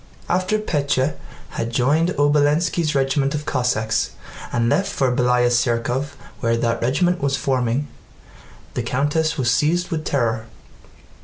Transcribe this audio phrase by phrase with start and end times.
[0.27, 1.15] After Pétya
[1.49, 4.13] had joined Obolénski's regiment of Cossacks
[4.51, 7.87] and left for Bélaya Tsérkov where that regiment was forming,
[8.73, 10.47] the countess was seized with terror.